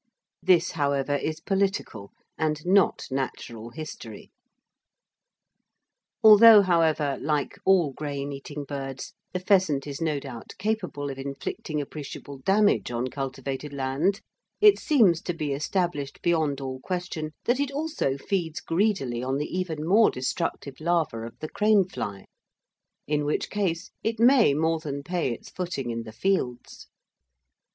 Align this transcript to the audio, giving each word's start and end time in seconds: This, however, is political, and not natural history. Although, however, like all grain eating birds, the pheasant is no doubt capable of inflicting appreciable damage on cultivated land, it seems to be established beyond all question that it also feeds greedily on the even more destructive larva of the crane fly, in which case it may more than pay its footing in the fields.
This, 0.41 0.71
however, 0.71 1.13
is 1.15 1.41
political, 1.41 2.11
and 2.35 2.65
not 2.65 3.05
natural 3.11 3.69
history. 3.69 4.31
Although, 6.23 6.63
however, 6.63 7.19
like 7.21 7.59
all 7.65 7.93
grain 7.93 8.31
eating 8.31 8.63
birds, 8.63 9.13
the 9.31 9.39
pheasant 9.39 9.85
is 9.85 10.01
no 10.01 10.19
doubt 10.19 10.53
capable 10.57 11.11
of 11.11 11.19
inflicting 11.19 11.79
appreciable 11.79 12.39
damage 12.39 12.89
on 12.89 13.09
cultivated 13.09 13.73
land, 13.73 14.21
it 14.59 14.79
seems 14.79 15.21
to 15.21 15.35
be 15.35 15.53
established 15.53 16.23
beyond 16.23 16.61
all 16.61 16.79
question 16.79 17.33
that 17.45 17.59
it 17.59 17.69
also 17.69 18.17
feeds 18.17 18.59
greedily 18.59 19.21
on 19.21 19.37
the 19.37 19.55
even 19.55 19.87
more 19.87 20.09
destructive 20.09 20.79
larva 20.81 21.17
of 21.27 21.37
the 21.37 21.49
crane 21.49 21.87
fly, 21.87 22.25
in 23.05 23.23
which 23.23 23.51
case 23.51 23.91
it 24.01 24.19
may 24.19 24.55
more 24.55 24.79
than 24.79 25.03
pay 25.03 25.31
its 25.31 25.51
footing 25.51 25.91
in 25.91 26.01
the 26.01 26.11
fields. 26.11 26.87